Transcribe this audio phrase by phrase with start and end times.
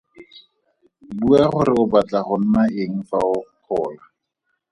[1.19, 4.03] Bua gore o batla go nna eng fa o gola.